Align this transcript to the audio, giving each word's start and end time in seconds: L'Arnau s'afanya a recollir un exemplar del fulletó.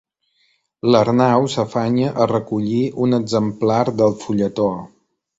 L'Arnau 0.93 1.43
s'afanya 1.55 2.07
a 2.25 2.25
recollir 2.31 2.79
un 3.07 3.17
exemplar 3.19 3.83
del 4.01 4.17
fulletó. 4.23 4.67